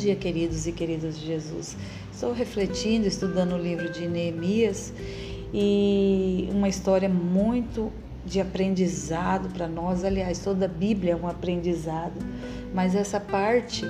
[0.00, 1.76] dia, queridos e queridas de Jesus.
[2.10, 4.94] Estou refletindo, estudando o livro de Neemias
[5.52, 7.92] e uma história muito
[8.24, 10.02] de aprendizado para nós.
[10.02, 12.14] Aliás, toda a Bíblia é um aprendizado,
[12.72, 13.84] mas essa parte,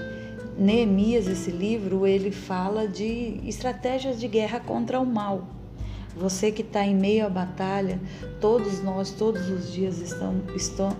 [0.58, 5.46] Neemias, esse livro, ele fala de estratégias de guerra contra o mal.
[6.16, 8.00] Você que está em meio à batalha,
[8.40, 10.42] todos nós, todos os dias estamos,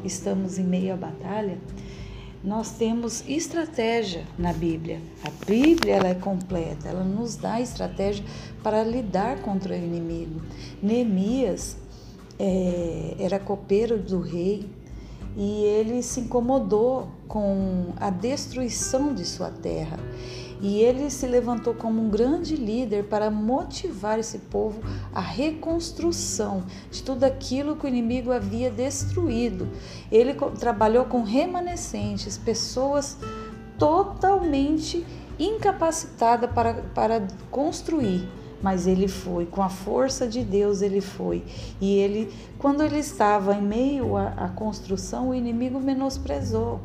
[0.04, 1.58] estamos em meio à batalha
[2.42, 5.00] nós temos estratégia na Bíblia.
[5.22, 8.24] A Bíblia ela é completa, ela nos dá estratégia
[8.62, 10.40] para lidar contra o inimigo.
[10.82, 11.76] Neemias
[12.38, 14.66] é, era copeiro do rei
[15.36, 19.98] e ele se incomodou com a destruição de sua terra.
[20.60, 24.80] E ele se levantou como um grande líder para motivar esse povo
[25.14, 29.68] à reconstrução de tudo aquilo que o inimigo havia destruído.
[30.12, 33.16] Ele trabalhou com remanescentes, pessoas
[33.78, 35.04] totalmente
[35.38, 38.28] incapacitadas para, para construir
[38.62, 41.42] mas ele foi, com a força de Deus ele foi.
[41.80, 46.80] E ele, quando ele estava em meio à, à construção, o inimigo menosprezou.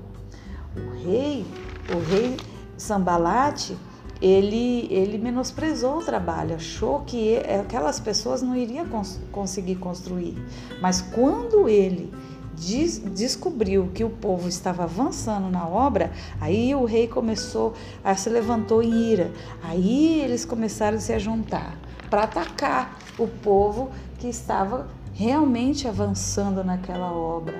[0.75, 1.45] O rei,
[1.93, 2.37] o rei
[2.77, 3.77] Sambalate,
[4.21, 10.37] ele, ele menosprezou o trabalho, achou que aquelas pessoas não iriam cons conseguir construir.
[10.81, 12.11] Mas quando ele
[12.53, 18.29] des descobriu que o povo estava avançando na obra, aí o rei começou a se
[18.29, 19.31] levantou em ira.
[19.61, 21.77] Aí eles começaram a se juntar
[22.09, 27.55] para atacar o povo que estava realmente avançando naquela obra.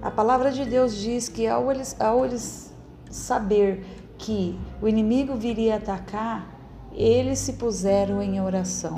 [0.00, 2.72] A palavra de Deus diz que ao eles, ao eles
[3.10, 3.84] saber
[4.28, 6.54] que o inimigo viria atacar,
[6.92, 8.94] eles se puseram em oração.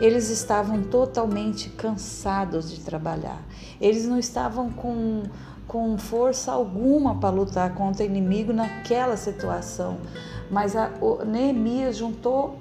[0.00, 3.40] Eles estavam totalmente cansados de trabalhar.
[3.80, 5.22] Eles não estavam com,
[5.68, 9.98] com força alguma para lutar contra o inimigo naquela situação.
[10.50, 12.58] Mas a, o, Neemias juntou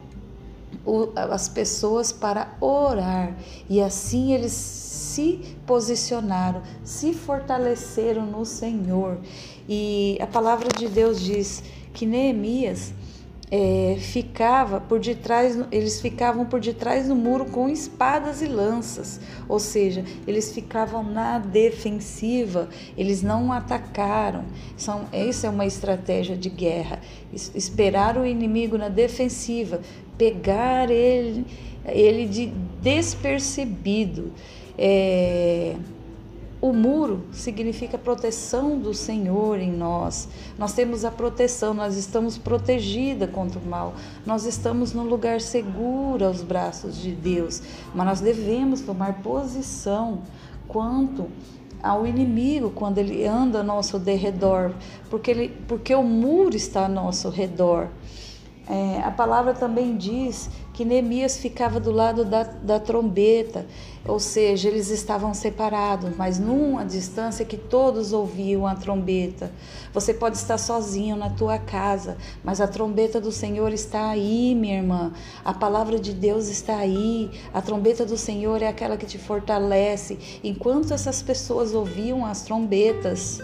[0.85, 3.35] o, as pessoas para orar
[3.67, 9.17] e assim eles se posicionaram, se fortaleceram no Senhor.
[9.67, 11.63] E a palavra de Deus diz
[11.93, 12.93] que Neemias
[13.55, 19.59] é, ficava por detrás, eles ficavam por detrás do muro com espadas e lanças, ou
[19.59, 22.67] seja, eles ficavam na defensiva,
[22.97, 24.43] eles não atacaram.
[24.75, 26.99] São, essa é uma estratégia de guerra,
[27.31, 29.81] esperar o inimigo na defensiva,
[30.17, 31.45] pegar ele,
[31.85, 32.47] ele de
[32.81, 34.31] despercebido.
[34.75, 35.75] É,
[36.63, 40.29] o muro significa proteção do Senhor em nós.
[40.57, 43.93] Nós temos a proteção, nós estamos protegidas contra o mal.
[44.25, 47.61] Nós estamos num lugar seguro aos braços de Deus.
[47.93, 50.21] Mas nós devemos tomar posição
[50.65, 51.27] quanto
[51.83, 54.71] ao inimigo quando ele anda ao nosso derredor,
[55.09, 57.89] porque, ele, porque o muro está ao nosso redor.
[58.69, 63.65] É, a palavra também diz que Neemias ficava do lado da, da trombeta,
[64.07, 69.51] ou seja, eles estavam separados, mas numa distância que todos ouviam a trombeta.
[69.93, 74.77] Você pode estar sozinho na tua casa, mas a trombeta do Senhor está aí, minha
[74.77, 75.11] irmã.
[75.43, 77.29] A palavra de Deus está aí.
[77.53, 80.39] A trombeta do Senhor é aquela que te fortalece.
[80.43, 83.39] Enquanto essas pessoas ouviam as trombetas,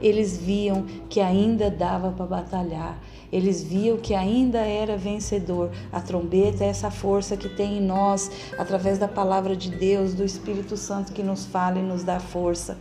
[0.00, 2.98] eles viam que ainda dava para batalhar.
[3.34, 5.72] Eles viam que ainda era vencedor.
[5.90, 10.24] A trombeta é essa força que tem em nós, através da palavra de Deus, do
[10.24, 12.78] Espírito Santo que nos fala e nos dá força.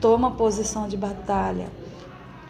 [0.00, 1.68] Toma posição de batalha.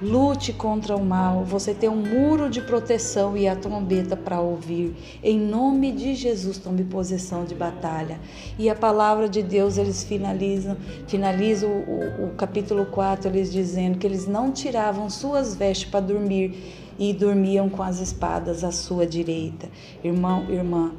[0.00, 1.44] Lute contra o mal.
[1.44, 4.96] Você tem um muro de proteção e a trombeta para ouvir.
[5.22, 8.18] Em nome de Jesus, tome posição de batalha.
[8.58, 10.74] E a palavra de Deus, eles finalizam,
[11.06, 16.00] finalizam o, o, o capítulo 4, eles dizendo que eles não tiravam suas vestes para
[16.00, 19.68] dormir e dormiam com as espadas à sua direita.
[20.02, 20.92] Irmão, irmã,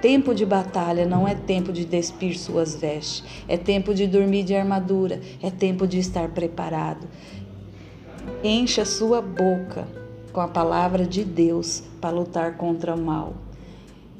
[0.00, 4.54] Tempo de batalha não é tempo de despir suas vestes, é tempo de dormir de
[4.54, 7.08] armadura, é tempo de estar preparado.
[8.44, 9.88] Encha sua boca
[10.32, 13.34] com a palavra de Deus para lutar contra o mal.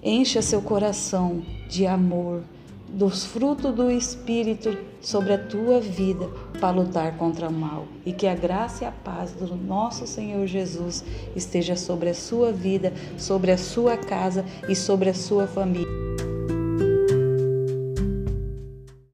[0.02, 2.42] Encha seu coração de amor,
[2.88, 6.28] dos frutos do Espírito sobre a tua vida
[6.60, 7.86] para lutar contra o mal.
[8.04, 11.04] E que a graça e a paz do nosso Senhor Jesus
[11.36, 16.07] esteja sobre a sua vida, sobre a sua casa e sobre a sua família.